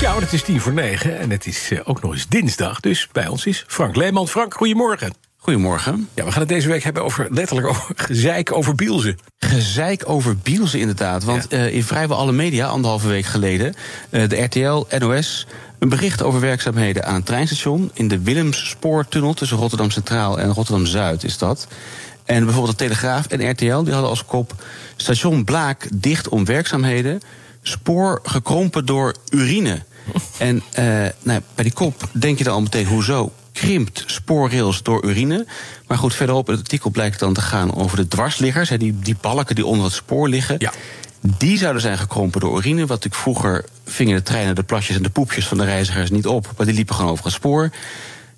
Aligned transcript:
Ja, 0.00 0.18
het 0.18 0.32
is 0.32 0.42
tien 0.42 0.60
voor 0.60 0.72
negen 0.72 1.18
en 1.18 1.30
het 1.30 1.46
is 1.46 1.70
eh, 1.70 1.80
ook 1.84 2.02
nog 2.02 2.12
eens 2.12 2.28
dinsdag. 2.28 2.80
Dus 2.80 3.08
bij 3.12 3.28
ons 3.28 3.46
is 3.46 3.64
Frank 3.66 3.96
Leeman. 3.96 4.28
Frank, 4.28 4.54
goedemorgen. 4.54 5.14
Goedemorgen. 5.36 6.08
Ja, 6.14 6.24
we 6.24 6.30
gaan 6.30 6.40
het 6.40 6.48
deze 6.48 6.68
week 6.68 6.82
hebben 6.82 7.04
over 7.04 7.26
letterlijk 7.30 7.66
over 7.66 7.92
gezeik 8.06 8.52
over 8.52 8.74
Bielsen. 8.74 9.18
Gezeik 9.38 10.08
over 10.08 10.36
Bielsen, 10.36 10.80
inderdaad. 10.80 11.24
Want 11.24 11.48
eh, 11.48 11.74
in 11.74 11.84
vrijwel 11.84 12.16
alle 12.16 12.32
media, 12.32 12.66
anderhalve 12.66 13.08
week 13.08 13.24
geleden, 13.24 13.74
eh, 14.10 14.28
de 14.28 14.42
RTL, 14.42 14.84
NOS, 14.98 15.46
een 15.78 15.88
bericht 15.88 16.22
over 16.22 16.40
werkzaamheden 16.40 17.04
aan 17.04 17.14
het 17.14 17.26
treinstation. 17.26 17.90
In 17.94 18.08
de 18.08 18.22
Willemsspoortunnel 18.22 19.34
tussen 19.34 19.58
Rotterdam 19.58 19.90
Centraal 19.90 20.38
en 20.38 20.52
Rotterdam 20.52 20.86
Zuid 20.86 21.24
is 21.24 21.38
dat. 21.38 21.66
En 22.24 22.44
bijvoorbeeld 22.44 22.78
de 22.78 22.84
Telegraaf 22.84 23.26
en 23.26 23.50
RTL 23.50 23.82
die 23.82 23.92
hadden 23.92 24.10
als 24.10 24.24
kop: 24.24 24.54
Station 24.96 25.44
Blaak 25.44 25.88
dicht 25.92 26.28
om 26.28 26.44
werkzaamheden. 26.44 27.20
Spoor 27.68 28.20
gekrompen 28.22 28.86
door 28.86 29.14
urine. 29.30 29.82
En 30.38 30.62
eh, 30.72 30.84
nou, 31.22 31.40
bij 31.54 31.64
die 31.64 31.72
kop 31.72 32.08
denk 32.12 32.38
je 32.38 32.44
dan 32.44 32.54
al 32.54 32.60
meteen: 32.60 32.86
hoezo? 32.86 33.32
Krimpt 33.52 34.04
spoorrails 34.06 34.82
door 34.82 35.04
urine. 35.04 35.46
Maar 35.86 35.98
goed, 35.98 36.14
verderop 36.14 36.46
in 36.46 36.52
het 36.52 36.62
artikel 36.62 36.90
blijkt 36.90 37.18
dan 37.18 37.32
te 37.32 37.40
gaan 37.40 37.74
over 37.74 37.96
de 37.96 38.08
dwarsliggers. 38.08 38.68
Hè, 38.68 38.78
die, 38.78 38.98
die 38.98 39.16
balken 39.20 39.54
die 39.54 39.66
onder 39.66 39.84
het 39.84 39.94
spoor 39.94 40.28
liggen. 40.28 40.56
Ja. 40.58 40.72
Die 41.20 41.58
zouden 41.58 41.82
zijn 41.82 41.98
gekrompen 41.98 42.40
door 42.40 42.56
urine. 42.56 42.86
Wat 42.86 43.04
ik 43.04 43.14
vroeger 43.14 43.64
vingen 43.84 44.16
de 44.16 44.22
treinen, 44.22 44.54
de 44.54 44.62
plasjes 44.62 44.96
en 44.96 45.02
de 45.02 45.10
poepjes 45.10 45.46
van 45.46 45.58
de 45.58 45.64
reizigers 45.64 46.10
niet 46.10 46.26
op. 46.26 46.52
Maar 46.56 46.66
die 46.66 46.74
liepen 46.74 46.94
gewoon 46.94 47.10
over 47.10 47.24
het 47.24 47.34
spoor. 47.34 47.70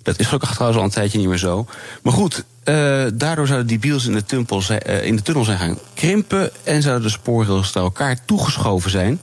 Dat 0.01 0.19
is 0.19 0.25
gelukkig 0.25 0.51
trouwens 0.51 0.79
al 0.79 0.85
een 0.85 0.93
tijdje 0.93 1.17
niet 1.17 1.27
meer 1.27 1.37
zo. 1.37 1.65
Maar 2.01 2.13
goed, 2.13 2.43
uh, 2.69 3.05
daardoor 3.13 3.47
zouden 3.47 3.67
die 3.67 3.79
biels 3.79 4.05
in 4.05 4.13
de, 4.13 4.25
tunnel, 4.25 4.61
uh, 4.69 5.05
in 5.05 5.15
de 5.15 5.21
tunnel 5.21 5.43
zijn 5.43 5.57
gaan 5.57 5.77
krimpen. 5.93 6.51
En 6.63 6.81
zouden 6.81 7.03
de 7.03 7.09
spoorrails 7.09 7.73
naar 7.73 7.83
elkaar 7.83 8.25
toegeschoven 8.25 8.91
zijn. 8.91 9.19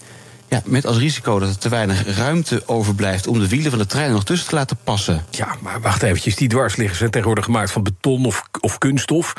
Ja, 0.48 0.62
met 0.64 0.86
als 0.86 0.98
risico 0.98 1.38
dat 1.38 1.48
er 1.48 1.58
te 1.58 1.68
weinig 1.68 2.16
ruimte 2.16 2.62
overblijft 2.66 3.26
om 3.26 3.38
de 3.38 3.48
wielen 3.48 3.70
van 3.70 3.78
de 3.78 3.86
trein 3.86 4.12
nog 4.12 4.24
tussen 4.24 4.48
te 4.48 4.54
laten 4.54 4.76
passen. 4.84 5.24
Ja, 5.30 5.56
maar 5.60 5.80
wacht 5.80 6.02
eventjes. 6.02 6.36
Die 6.36 6.48
dwarsliggers 6.48 6.98
zijn 6.98 7.10
tegenwoordig 7.10 7.44
gemaakt 7.44 7.70
van 7.70 7.82
beton 7.82 8.26
of, 8.26 8.42
of 8.60 8.78
kunststof. 8.78 9.32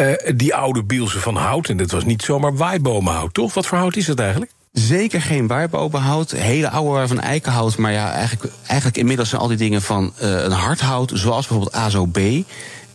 Uh, 0.00 0.12
die 0.34 0.54
oude 0.54 0.82
bielsen 0.82 1.20
van 1.20 1.36
hout, 1.36 1.68
en 1.68 1.76
dat 1.76 1.90
was 1.90 2.04
niet 2.04 2.22
zomaar 2.22 2.56
waaibomenhout, 2.56 3.34
toch? 3.34 3.54
Wat 3.54 3.66
voor 3.66 3.78
hout 3.78 3.96
is 3.96 4.06
dat 4.06 4.18
eigenlijk? 4.18 4.52
Zeker 4.72 5.22
geen 5.22 5.46
waaibomenhout. 5.46 6.30
Hele 6.30 6.70
oude 6.70 6.90
waren 6.90 7.08
van 7.08 7.20
eikenhout. 7.20 7.76
Maar 7.76 7.92
ja, 7.92 8.12
eigenlijk, 8.12 8.54
eigenlijk 8.66 8.98
inmiddels 8.98 9.28
zijn 9.28 9.40
al 9.40 9.48
die 9.48 9.56
dingen 9.56 9.82
van 9.82 10.12
uh, 10.22 10.42
een 10.42 10.50
hardhout, 10.50 11.12
zoals 11.14 11.46
bijvoorbeeld 11.46 11.76
AZOB. 11.76 12.18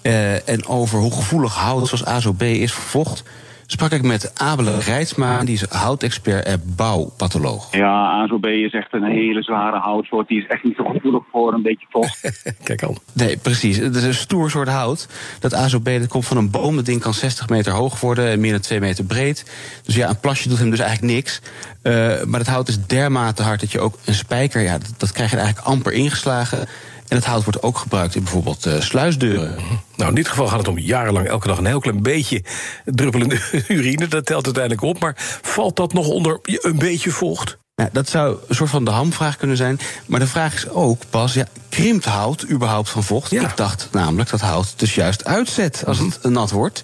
Uh, 0.06 0.50
en 0.50 0.68
over 0.68 1.00
hoe 1.00 1.12
gevoelig 1.12 1.56
hout 1.56 1.88
zoals 1.88 2.06
AZOB 2.06 2.42
is 2.42 2.74
voor 2.74 2.84
vocht 2.84 3.24
sprak 3.68 3.92
ik 3.92 4.02
met 4.02 4.32
Abele 4.36 4.80
Rijtsma, 4.80 5.44
die 5.44 5.54
is 5.54 5.66
houtexpert 5.70 6.46
en 6.46 6.62
bouwpatholoog. 6.76 7.76
Ja, 7.76 8.22
AZOB 8.22 8.46
is 8.46 8.74
echt 8.74 8.94
een 8.94 9.04
hele 9.04 9.42
zware 9.42 9.80
houtsoort. 9.80 10.28
Die 10.28 10.42
is 10.42 10.48
echt 10.48 10.64
niet 10.64 10.76
zo 10.76 10.84
gevoelig 10.84 11.24
voor 11.32 11.54
een 11.54 11.62
beetje 11.62 11.88
vocht. 11.90 12.44
Kijk 12.64 12.84
al. 12.84 12.98
Nee, 13.14 13.38
precies. 13.38 13.78
Het 13.78 13.96
is 13.96 14.04
een 14.04 14.14
stoer 14.14 14.50
soort 14.50 14.68
hout. 14.68 15.08
Dat 15.40 15.54
AZOB 15.54 15.86
dat 15.86 16.08
komt 16.08 16.26
van 16.26 16.38
een 16.38 16.52
boom. 16.52 16.76
Dat 16.76 16.86
ding 16.86 17.02
kan 17.02 17.14
60 17.14 17.50
meter 17.50 17.74
hoog 17.74 18.00
worden 18.00 18.30
en 18.30 18.40
meer 18.40 18.52
dan 18.52 18.62
2 18.62 18.80
meter 18.80 19.04
breed. 19.04 19.52
Dus 19.84 19.96
ja, 19.96 20.10
een 20.10 20.20
plasje 20.20 20.50
doet 20.50 20.60
hem 20.60 20.70
dus 20.70 20.80
eigenlijk 20.80 21.14
niks. 21.14 21.42
Uh, 21.84 22.24
maar 22.24 22.40
het 22.40 22.50
hout 22.50 22.68
is 22.68 22.86
dermate 22.86 23.44
hard 23.44 23.60
dat 23.60 23.72
je 23.72 23.80
ook 23.80 23.98
een 24.06 24.14
spijker, 24.14 24.62
ja, 24.62 24.78
dat, 24.78 24.94
dat 24.98 25.12
krijg 25.12 25.32
je 25.32 25.38
eigenlijk 25.38 25.68
amper 25.68 25.94
ingeslagen. 25.94 26.68
En 27.08 27.16
het 27.16 27.26
hout 27.26 27.44
wordt 27.44 27.64
ook 27.64 27.78
gebruikt 27.78 28.16
in 28.16 28.24
bijvoorbeeld 28.24 28.66
uh, 28.66 28.82
sluisdeuren. 28.82 29.56
Nou, 29.96 30.10
in 30.10 30.16
dit 30.16 30.28
geval 30.28 30.48
gaat 30.48 30.58
het 30.58 30.68
om 30.68 30.80
jarenlang 30.80 31.28
elke 31.28 31.48
dag 31.48 31.58
een 31.58 31.66
heel 31.66 31.80
klein 31.80 32.02
beetje 32.02 32.44
druppelende 32.86 33.40
urine. 33.68 34.08
Dat 34.08 34.26
telt 34.26 34.46
uiteindelijk 34.46 34.84
op. 34.84 35.00
Maar 35.00 35.14
valt 35.42 35.76
dat 35.76 35.94
nog 35.94 36.08
onder 36.08 36.40
een 36.42 36.78
beetje 36.78 37.12
vocht? 37.12 37.58
Ja, 37.76 37.90
dat 37.92 38.10
zou 38.10 38.38
een 38.48 38.56
soort 38.56 38.70
van 38.70 38.86
de 38.86 38.92
hamvraag 38.92 39.38
kunnen 39.38 39.58
zijn. 39.58 39.80
Maar 40.06 40.20
de 40.20 40.28
vraag 40.28 40.54
is 40.54 40.70
ook 40.70 41.02
pas, 41.10 41.34
ja, 41.34 41.48
krimpt 41.70 42.06
hout 42.06 42.46
überhaupt 42.50 42.90
van 42.90 43.04
vocht? 43.04 43.32
Ja. 43.32 43.42
Ik 43.42 43.58
dacht 43.58 43.88
namelijk 43.92 44.30
dat 44.30 44.40
hout 44.40 44.74
dus 44.76 44.96
juist 44.96 45.26
uitzet 45.26 45.84
als 45.86 46.00
het 46.00 46.24
nat 46.24 46.52
wordt. 46.52 46.84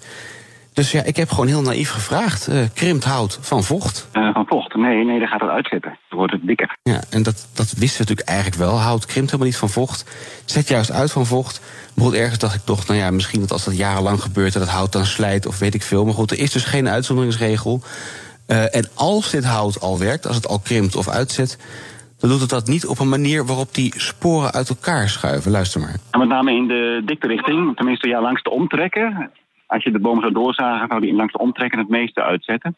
Dus 0.72 0.92
ja, 0.92 1.02
ik 1.02 1.16
heb 1.16 1.30
gewoon 1.30 1.46
heel 1.46 1.62
naïef 1.62 1.90
gevraagd. 1.90 2.48
Uh, 2.48 2.64
krimpt 2.74 3.04
hout 3.04 3.38
van 3.40 3.64
vocht? 3.64 4.08
Uh, 4.12 4.34
van 4.34 4.46
vocht? 4.46 4.74
Nee, 4.74 5.04
nee, 5.04 5.18
dan 5.18 5.28
gaat 5.28 5.40
het 5.40 5.50
uitzetten. 5.50 5.98
Dan 6.08 6.18
wordt 6.18 6.32
het 6.32 6.46
dikker. 6.46 6.76
Ja, 6.82 7.00
en 7.10 7.22
dat, 7.22 7.48
dat 7.54 7.72
wisten 7.72 8.04
we 8.04 8.10
natuurlijk 8.10 8.28
eigenlijk 8.28 8.58
wel. 8.58 8.78
Hout 8.78 9.06
krimpt 9.06 9.30
helemaal 9.30 9.50
niet 9.50 9.60
van 9.60 9.68
vocht. 9.68 10.04
Zet 10.44 10.68
juist 10.68 10.90
uit 10.90 11.12
van 11.12 11.26
vocht. 11.26 11.60
Bijvoorbeeld 11.94 12.22
ergens 12.22 12.38
dacht 12.38 12.54
ik 12.54 12.64
toch, 12.64 12.86
nou 12.86 12.98
ja, 12.98 13.10
misschien 13.10 13.40
dat 13.40 13.52
als 13.52 13.64
dat 13.64 13.76
jarenlang 13.76 14.22
gebeurt... 14.22 14.52
dat 14.52 14.62
het 14.62 14.70
hout 14.70 14.92
dan 14.92 15.06
slijt 15.06 15.46
of 15.46 15.58
weet 15.58 15.74
ik 15.74 15.82
veel. 15.82 16.04
Maar 16.04 16.14
goed, 16.14 16.30
er 16.30 16.38
is 16.38 16.52
dus 16.52 16.64
geen 16.64 16.88
uitzonderingsregel. 16.88 17.82
Uh, 18.46 18.74
en 18.74 18.88
als 18.94 19.30
dit 19.30 19.44
hout 19.44 19.80
al 19.80 19.98
werkt, 19.98 20.26
als 20.26 20.36
het 20.36 20.48
al 20.48 20.58
krimpt 20.58 20.96
of 20.96 21.08
uitzet... 21.08 21.58
dan 22.18 22.30
doet 22.30 22.40
het 22.40 22.50
dat 22.50 22.66
niet 22.66 22.86
op 22.86 22.98
een 22.98 23.08
manier 23.08 23.46
waarop 23.46 23.74
die 23.74 23.92
sporen 23.96 24.52
uit 24.52 24.68
elkaar 24.68 25.08
schuiven. 25.08 25.50
Luister 25.50 25.80
maar. 25.80 25.96
En 26.10 26.18
met 26.18 26.28
name 26.28 26.52
in 26.52 26.66
de 26.68 27.02
dikte 27.04 27.26
richting, 27.26 27.76
tenminste 27.76 28.08
ja, 28.08 28.20
langs 28.20 28.42
de 28.42 28.50
omtrekken 28.50 29.30
als 29.72 29.84
je 29.84 29.90
de 29.90 29.98
boom 29.98 30.20
zou 30.20 30.32
doorzagen, 30.32 30.88
zou 30.88 31.00
die 31.00 31.14
langs 31.14 31.32
de 31.32 31.38
omtrekken 31.38 31.78
het 31.78 31.88
meeste 31.88 32.22
uitzetten. 32.22 32.76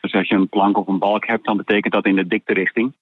Dus 0.00 0.14
als 0.14 0.28
je 0.28 0.34
een 0.34 0.48
plank 0.48 0.78
of 0.78 0.86
een 0.86 0.98
balk 0.98 1.26
hebt, 1.26 1.44
dan 1.44 1.56
betekent 1.56 1.92
dat 1.92 2.06
in 2.06 2.16
de 2.16 2.26
dikte 2.26 2.52
richting. 2.52 2.92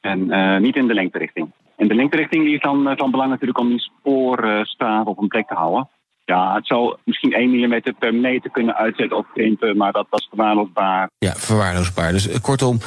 En 0.00 0.20
uh, 0.20 0.58
niet 0.58 0.76
in 0.76 0.86
de 0.86 0.94
lengte 0.94 1.18
richting. 1.18 1.50
In 1.76 1.88
de 1.88 1.94
lengte 1.94 2.16
richting 2.16 2.46
is 2.46 2.60
dan 2.60 2.88
uh, 2.88 2.92
van 2.96 3.10
belang 3.10 3.30
natuurlijk 3.30 3.58
om 3.58 3.68
die 3.68 3.80
spoorstaaf 3.80 5.06
op 5.06 5.18
een 5.18 5.28
plek 5.28 5.48
te 5.48 5.54
houden. 5.54 5.88
Ja, 6.24 6.54
het 6.54 6.66
zou 6.66 6.96
misschien 7.04 7.32
1 7.32 7.50
mm 7.50 7.80
per 7.98 8.14
meter 8.14 8.50
kunnen 8.50 8.74
uitzetten 8.74 9.16
of 9.16 9.26
krimpen, 9.34 9.76
maar 9.76 9.92
dat, 9.92 10.06
is 10.10 10.26
verwaarloosbaar. 10.28 11.10
Ja, 11.18 11.32
verwaarloosbaar. 11.32 12.12
Dus 12.12 12.28
uh, 12.28 12.34
kortom, 12.42 12.78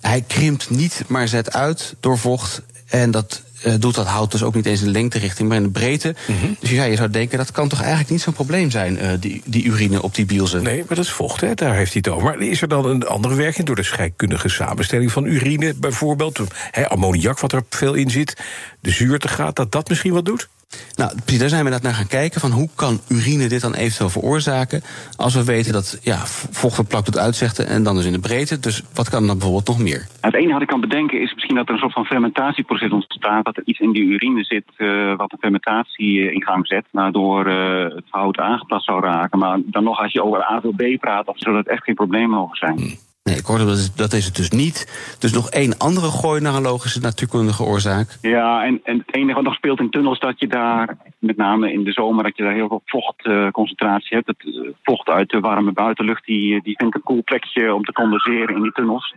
hij 0.00 0.24
krimpt 0.26 0.70
niet, 0.70 1.04
maar 1.08 1.28
zet 1.28 1.52
uit 1.54 1.96
door 2.00 2.18
vocht. 2.18 2.66
En 2.90 3.10
dat 3.10 3.51
uh, 3.64 3.74
doet 3.78 3.94
dat 3.94 4.06
hout 4.06 4.30
dus 4.30 4.42
ook 4.42 4.54
niet 4.54 4.66
eens 4.66 4.80
in 4.80 4.86
de 4.86 4.92
lengterichting, 4.92 5.48
maar 5.48 5.56
in 5.56 5.62
de 5.62 5.70
breedte. 5.70 6.14
Mm 6.26 6.38
-hmm. 6.38 6.56
Dus 6.60 6.70
ja, 6.70 6.84
je 6.84 6.96
zou 6.96 7.10
denken, 7.10 7.38
dat 7.38 7.52
kan 7.52 7.68
toch 7.68 7.80
eigenlijk 7.80 8.10
niet 8.10 8.20
zo'n 8.20 8.32
probleem 8.32 8.70
zijn, 8.70 8.98
uh, 9.02 9.10
die, 9.20 9.42
die 9.44 9.64
urine 9.64 10.02
op 10.02 10.14
die 10.14 10.26
bielzen. 10.26 10.62
Nee, 10.62 10.78
maar 10.78 10.96
dat 10.96 11.04
is 11.04 11.10
vocht, 11.10 11.40
hè? 11.40 11.54
daar 11.54 11.74
heeft 11.74 11.92
hij 11.92 12.02
het 12.04 12.14
over. 12.14 12.24
Maar 12.24 12.40
is 12.40 12.62
er 12.62 12.68
dan 12.68 12.86
een 12.86 13.06
andere 13.06 13.34
werking 13.34 13.66
door 13.66 13.76
de 13.76 13.82
scheikundige 13.82 14.48
samenstelling 14.48 15.12
van 15.12 15.24
urine 15.24 15.74
bijvoorbeeld? 15.74 16.40
Hè, 16.70 16.88
ammoniak, 16.88 17.40
wat 17.40 17.52
er 17.52 17.64
veel 17.70 17.94
in 17.94 18.10
zit, 18.10 18.36
de 18.80 18.90
zuurtegraad, 18.90 19.56
dat 19.56 19.72
dat 19.72 19.88
misschien 19.88 20.12
wat 20.12 20.24
doet? 20.24 20.48
Nou, 20.96 21.10
precies, 21.14 21.40
daar 21.40 21.48
zijn 21.48 21.64
we 21.64 21.70
net 21.70 21.82
naar 21.82 21.94
gaan 21.94 22.06
kijken. 22.06 22.40
Van 22.40 22.50
hoe 22.50 22.68
kan 22.74 23.00
urine 23.08 23.48
dit 23.48 23.60
dan 23.60 23.74
eventueel 23.74 24.10
veroorzaken? 24.10 24.82
Als 25.16 25.34
we 25.34 25.44
weten 25.44 25.72
dat 25.72 25.98
ja, 26.02 26.16
vocht 26.50 26.78
en 26.78 26.86
plak 26.86 27.04
doet 27.04 27.18
uitzetten 27.18 27.66
en 27.66 27.82
dan 27.82 27.96
dus 27.96 28.04
in 28.04 28.12
de 28.12 28.18
breedte. 28.18 28.60
Dus 28.60 28.82
wat 28.94 29.10
kan 29.10 29.26
dan 29.26 29.38
bijvoorbeeld 29.38 29.68
nog 29.68 29.78
meer? 29.78 30.06
Het 30.20 30.34
enige 30.34 30.52
wat 30.52 30.62
ik 30.62 30.68
kan 30.68 30.80
bedenken 30.80 31.20
is 31.20 31.34
misschien 31.34 31.54
dat 31.54 31.68
er 31.68 31.74
een 31.74 31.80
soort 31.80 31.92
van 31.92 32.04
fermentatieproces 32.04 32.90
ontstaat. 32.90 33.44
Dat 33.44 33.56
er 33.56 33.62
iets 33.66 33.80
in 33.80 33.92
die 33.92 34.02
urine 34.02 34.44
zit 34.44 34.64
uh, 34.76 35.16
wat 35.16 35.32
een 35.32 35.38
fermentatie 35.38 36.32
in 36.32 36.42
gang 36.42 36.66
zet. 36.66 36.84
Waardoor 36.90 37.46
uh, 37.46 37.82
het 37.82 38.04
hout 38.08 38.38
aangetast 38.38 38.84
zou 38.84 39.00
raken. 39.00 39.38
Maar 39.38 39.58
dan 39.64 39.84
nog 39.84 40.02
als 40.02 40.12
je 40.12 40.22
over 40.22 40.44
AVB 40.44 41.00
praat, 41.00 41.26
of 41.26 41.38
zou 41.38 41.54
dat 41.54 41.66
echt 41.66 41.84
geen 41.84 41.94
probleem 41.94 42.28
mogen 42.28 42.56
zijn. 42.56 42.78
Hmm. 42.78 42.94
Nee, 43.22 43.36
ik 43.36 43.44
hoorde 43.44 43.64
dat 43.64 43.76
is, 43.76 43.94
dat 43.94 44.12
is 44.12 44.24
het 44.24 44.36
dus 44.36 44.50
niet. 44.50 44.76
Dus 45.18 45.32
nog 45.32 45.50
één 45.50 45.78
andere 45.78 46.10
gooi 46.10 46.40
naar 46.40 46.54
een 46.54 46.62
logische 46.62 47.00
natuurkundige 47.00 47.62
oorzaak. 47.62 48.18
Ja, 48.20 48.64
en, 48.64 48.80
en 48.84 48.98
het 48.98 49.14
enige 49.14 49.34
wat 49.34 49.44
nog 49.44 49.54
speelt 49.54 49.80
in 49.80 49.90
tunnels... 49.90 50.18
dat 50.18 50.40
je 50.40 50.46
daar, 50.46 50.96
met 51.18 51.36
name 51.36 51.72
in 51.72 51.84
de 51.84 51.92
zomer... 51.92 52.24
dat 52.24 52.36
je 52.36 52.42
daar 52.42 52.52
heel 52.52 52.68
veel 52.68 52.82
vochtconcentratie 52.84 54.16
uh, 54.16 54.22
hebt. 54.24 54.26
Het 54.26 54.54
uh, 54.54 54.70
vocht 54.82 55.08
uit 55.08 55.30
de 55.30 55.40
warme 55.40 55.72
buitenlucht... 55.72 56.24
die, 56.24 56.62
die 56.62 56.76
vindt 56.76 56.94
een 56.94 57.02
cool 57.02 57.22
plekje 57.24 57.74
om 57.74 57.84
te 57.84 57.92
condenseren 57.92 58.56
in 58.56 58.62
die 58.62 58.72
tunnels. 58.72 59.14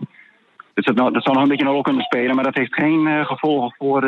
Dus 0.73 0.85
dat, 0.85 0.95
dat 0.95 1.23
zou 1.23 1.33
nog 1.33 1.43
een 1.43 1.49
beetje 1.49 1.65
een 1.65 1.71
rol 1.71 1.81
kunnen 1.81 2.03
spelen... 2.03 2.35
maar 2.35 2.43
dat 2.43 2.55
heeft 2.55 2.73
geen 2.73 3.25
gevolgen 3.25 3.75
voor 3.77 4.01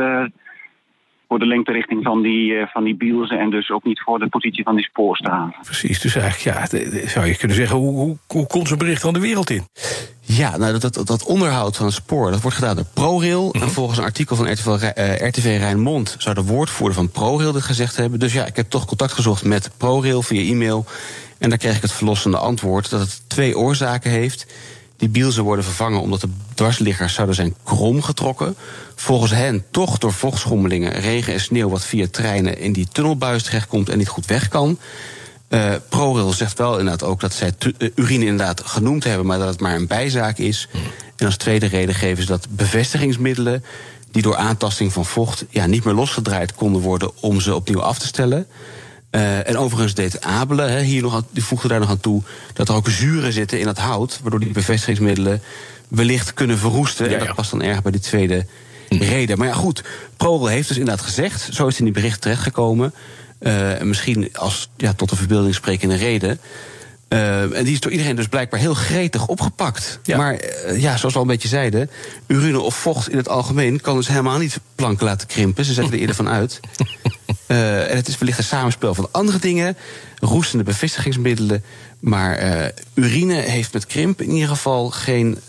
voor 1.27 1.39
de 1.39 1.45
lengterichting 1.45 2.03
van 2.03 2.21
die, 2.21 2.51
uh, 2.51 2.67
van 2.67 2.83
die 2.83 2.95
bielzen... 2.95 3.39
en 3.39 3.49
dus 3.49 3.71
ook 3.71 3.83
niet 3.83 4.01
voor 4.01 4.19
de 4.19 4.27
positie 4.27 4.63
van 4.63 4.75
die 4.75 4.85
spoorstaven. 4.85 5.55
Precies, 5.61 6.01
dus 6.01 6.15
eigenlijk 6.15 6.57
ja, 6.57 6.65
de, 6.65 6.89
de, 6.89 7.07
zou 7.07 7.25
je 7.25 7.37
kunnen 7.37 7.57
zeggen... 7.57 7.77
hoe, 7.77 7.93
hoe, 7.93 8.17
hoe 8.27 8.47
komt 8.47 8.67
zo'n 8.67 8.77
bericht 8.77 9.01
dan 9.01 9.13
de 9.13 9.19
wereld 9.19 9.49
in? 9.49 9.63
Ja, 10.21 10.57
nou, 10.57 10.79
dat, 10.79 10.93
dat, 10.93 11.07
dat 11.07 11.25
onderhoud 11.25 11.77
van 11.77 11.85
het 11.85 11.95
spoor 11.95 12.31
dat 12.31 12.41
wordt 12.41 12.57
gedaan 12.57 12.75
door 12.75 12.85
ProRail. 12.93 13.43
Mm 13.43 13.51
-hmm. 13.51 13.61
En 13.61 13.69
volgens 13.69 13.97
een 13.97 14.03
artikel 14.03 14.35
van 14.35 14.51
RTV, 14.51 14.65
uh, 14.65 15.27
RTV 15.27 15.57
Rijnmond... 15.59 16.15
zou 16.17 16.35
de 16.35 16.43
woordvoerder 16.43 16.95
van 16.95 17.09
ProRail 17.09 17.51
dit 17.51 17.63
gezegd 17.63 17.95
hebben. 17.95 18.19
Dus 18.19 18.33
ja, 18.33 18.45
ik 18.45 18.55
heb 18.55 18.69
toch 18.69 18.85
contact 18.85 19.11
gezocht 19.11 19.43
met 19.43 19.71
ProRail 19.77 20.21
via 20.21 20.51
e-mail... 20.51 20.85
en 21.39 21.49
daar 21.49 21.57
kreeg 21.57 21.75
ik 21.75 21.81
het 21.81 21.91
verlossende 21.91 22.37
antwoord 22.37 22.89
dat 22.89 22.99
het 22.99 23.29
twee 23.29 23.57
oorzaken 23.57 24.11
heeft... 24.11 24.45
Die 24.97 25.09
bielzen 25.09 25.43
worden 25.43 25.65
vervangen 25.65 26.01
omdat 26.01 26.21
de 26.21 26.29
dwarsliggers 26.53 27.13
zouden 27.13 27.35
zijn 27.35 27.55
krom 27.63 28.01
getrokken. 28.01 28.55
Volgens 28.95 29.31
hen 29.31 29.63
toch 29.71 29.97
door 29.97 30.13
vochtschommelingen, 30.13 30.91
regen 30.91 31.33
en 31.33 31.39
sneeuw... 31.39 31.69
wat 31.69 31.85
via 31.85 32.07
treinen 32.11 32.59
in 32.59 32.73
die 32.73 32.87
tunnelbuis 32.91 33.43
terechtkomt 33.43 33.89
en 33.89 33.97
niet 33.97 34.07
goed 34.07 34.25
weg 34.25 34.47
kan. 34.47 34.79
Uh, 35.49 35.73
ProRail 35.89 36.31
zegt 36.31 36.57
wel 36.57 36.77
inderdaad 36.77 37.09
ook 37.09 37.19
dat 37.19 37.33
zij 37.33 37.53
uh, 37.59 37.89
urine 37.95 38.25
inderdaad 38.25 38.61
genoemd 38.65 39.03
hebben... 39.03 39.25
maar 39.25 39.37
dat 39.39 39.47
het 39.47 39.59
maar 39.59 39.75
een 39.75 39.87
bijzaak 39.87 40.37
is. 40.37 40.67
En 41.15 41.25
als 41.25 41.37
tweede 41.37 41.65
reden 41.65 41.95
geven 41.95 42.23
ze 42.23 42.29
dat 42.29 42.47
bevestigingsmiddelen... 42.49 43.63
die 44.11 44.21
door 44.21 44.35
aantasting 44.35 44.93
van 44.93 45.05
vocht 45.05 45.45
ja, 45.49 45.65
niet 45.65 45.83
meer 45.83 45.93
losgedraaid 45.93 46.53
konden 46.53 46.81
worden... 46.81 47.11
om 47.21 47.41
ze 47.41 47.55
opnieuw 47.55 47.81
af 47.81 47.99
te 47.99 48.07
stellen... 48.07 48.47
Uh, 49.11 49.47
en 49.47 49.57
overigens 49.57 49.93
deed 49.93 50.21
Abele, 50.21 50.61
he, 50.61 50.81
hier 50.81 51.01
nog, 51.01 51.23
die 51.31 51.43
voegde 51.43 51.67
daar 51.67 51.79
nog 51.79 51.89
aan 51.89 51.99
toe... 51.99 52.21
dat 52.53 52.69
er 52.69 52.75
ook 52.75 52.89
zuren 52.89 53.33
zitten 53.33 53.59
in 53.59 53.67
het 53.67 53.77
hout... 53.77 54.19
waardoor 54.21 54.39
die 54.39 54.51
bevestigingsmiddelen 54.51 55.41
wellicht 55.87 56.33
kunnen 56.33 56.57
verroesten. 56.57 57.09
Ja, 57.09 57.17
en 57.17 57.25
dat 57.25 57.35
past 57.35 57.51
dan 57.51 57.61
erg 57.61 57.81
bij 57.81 57.91
die 57.91 58.01
tweede 58.01 58.45
reden. 58.89 59.37
Maar 59.37 59.47
ja, 59.47 59.53
goed, 59.53 59.83
ProRail 60.17 60.47
heeft 60.47 60.67
dus 60.67 60.77
inderdaad 60.77 61.05
gezegd... 61.05 61.41
zo 61.41 61.63
is 61.67 61.69
het 61.69 61.77
in 61.77 61.85
die 61.85 61.93
bericht 61.93 62.21
terechtgekomen... 62.21 62.93
Uh, 63.39 63.81
misschien 63.81 64.29
als 64.33 64.69
ja, 64.77 64.93
tot 64.93 65.11
een 65.11 65.17
verbeelding 65.17 65.55
sprekende 65.55 65.95
reden... 65.95 66.39
Uh, 67.09 67.57
en 67.57 67.63
die 67.63 67.73
is 67.73 67.79
door 67.79 67.91
iedereen 67.91 68.15
dus 68.15 68.27
blijkbaar 68.27 68.59
heel 68.59 68.73
gretig 68.73 69.27
opgepakt. 69.27 69.99
Ja. 70.03 70.17
Maar 70.17 70.33
uh, 70.33 70.81
ja, 70.81 70.97
zoals 70.97 71.13
we 71.13 71.19
al 71.19 71.25
een 71.25 71.31
beetje 71.31 71.47
zeiden, 71.47 71.89
urine 72.27 72.59
of 72.59 72.75
vocht 72.75 73.09
in 73.09 73.17
het 73.17 73.29
algemeen 73.29 73.81
kan 73.81 73.95
dus 73.95 74.07
helemaal 74.07 74.37
niet 74.37 74.59
planken 74.75 75.05
laten 75.05 75.27
krimpen. 75.27 75.65
Ze 75.65 75.73
zetten 75.73 75.93
er 75.93 75.99
eerder 75.99 76.15
van 76.15 76.29
uit. 76.29 76.59
Uh, 77.47 77.89
en 77.89 77.95
het 77.95 78.07
is 78.07 78.17
wellicht 78.17 78.37
een 78.37 78.43
samenspel 78.43 78.93
van 78.93 79.09
andere 79.11 79.39
dingen, 79.39 79.77
roestende 80.19 80.63
bevestigingsmiddelen. 80.63 81.63
Maar 81.99 82.71
urine 82.93 83.33
heeft 83.33 83.73
met 83.73 83.85
krimp 83.85 84.21
in 84.21 84.29
ieder 84.29 84.47
geval 84.49 84.89
geen 84.89 85.39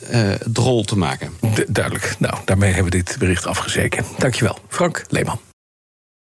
drol 0.45 0.85
te 0.85 0.99
maken. 0.99 1.33
Du 1.55 1.65
duidelijk. 1.69 2.15
Nou, 2.19 2.35
daarmee 2.45 2.73
hebben 2.73 2.93
we 2.93 3.03
dit 3.03 3.17
bericht 3.19 3.47
afgezeken. 3.47 4.05
Dankjewel, 4.19 4.59
Frank 4.69 5.05
Leeman. 5.09 5.41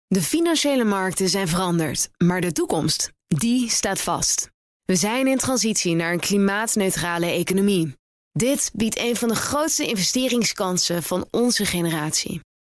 De 0.06 0.22
financiële 0.22 0.84
markten 0.84 1.28
zijn 1.28 1.48
veranderd, 1.48 2.08
maar 2.18 2.40
de 2.40 2.52
toekomst, 2.52 3.10
die 3.26 3.70
staat 3.70 4.00
vast. 4.00 4.50
We 4.84 4.96
zijn 4.96 5.26
in 5.26 5.38
transitie 5.38 5.94
naar 5.94 6.12
een 6.12 6.20
klimaatneutrale 6.20 7.26
economie. 7.26 7.94
Dit 8.32 8.70
biedt 8.74 8.98
een 8.98 9.16
van 9.16 9.28
de 9.28 9.34
grootste 9.34 9.86
investeringskansen 9.86 11.02
van 11.02 11.26
onze 11.30 11.64
generatie. 11.64 12.40